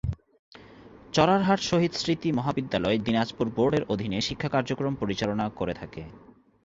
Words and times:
চড়ার 1.13 1.41
হাট 1.41 1.59
শহীদ 1.61 1.93
স্মৃতি 1.93 2.29
মহাবিদ্যালয় 2.31 2.97
দিনাজপুর 2.99 3.47
বোর্ড 3.49 3.73
এর 3.75 3.83
অধীনে 3.89 4.19
শিক্ষা 4.21 4.49
কার্যক্রম 4.49 4.93
পরিচালনা 4.95 5.45
করে 5.59 5.73
থাকে। 5.73 6.01